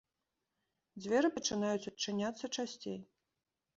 [1.03, 2.99] Дзверы пачынаюць адчыняць часцей.